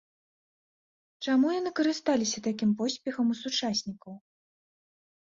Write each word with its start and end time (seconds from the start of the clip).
Чаму 1.25 1.51
яны 1.59 1.73
карысталіся 1.79 2.39
такім 2.47 2.71
поспехам 2.79 3.25
у 3.35 3.37
сучаснікаў? 3.43 4.13